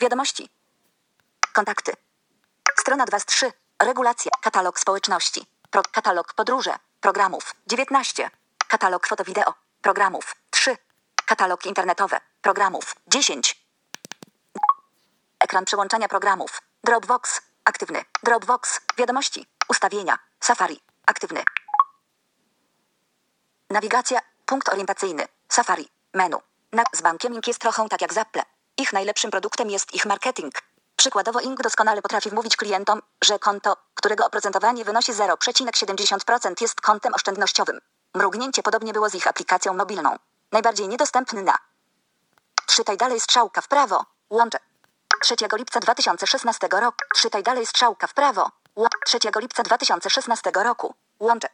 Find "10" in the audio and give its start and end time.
13.06-13.66